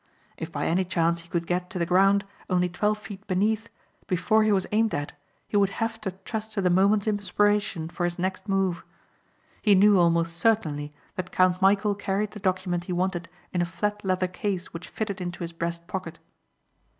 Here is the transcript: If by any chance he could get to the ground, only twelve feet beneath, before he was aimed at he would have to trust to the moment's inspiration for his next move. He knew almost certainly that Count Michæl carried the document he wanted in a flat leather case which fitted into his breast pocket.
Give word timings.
If 0.35 0.51
by 0.51 0.65
any 0.65 0.83
chance 0.83 1.19
he 1.21 1.29
could 1.29 1.45
get 1.45 1.69
to 1.69 1.77
the 1.77 1.85
ground, 1.85 2.25
only 2.49 2.67
twelve 2.67 2.97
feet 2.97 3.27
beneath, 3.27 3.69
before 4.07 4.43
he 4.43 4.51
was 4.51 4.65
aimed 4.71 4.95
at 4.95 5.13
he 5.47 5.57
would 5.57 5.69
have 5.77 6.01
to 6.01 6.09
trust 6.25 6.53
to 6.55 6.61
the 6.61 6.71
moment's 6.71 7.05
inspiration 7.05 7.87
for 7.87 8.03
his 8.05 8.17
next 8.17 8.49
move. 8.49 8.83
He 9.61 9.75
knew 9.75 9.99
almost 9.99 10.35
certainly 10.37 10.91
that 11.17 11.31
Count 11.31 11.59
Michæl 11.61 11.99
carried 11.99 12.31
the 12.31 12.39
document 12.39 12.85
he 12.85 12.93
wanted 12.93 13.29
in 13.53 13.61
a 13.61 13.65
flat 13.65 14.03
leather 14.03 14.27
case 14.27 14.73
which 14.73 14.89
fitted 14.89 15.21
into 15.21 15.41
his 15.43 15.53
breast 15.53 15.85
pocket. 15.85 16.17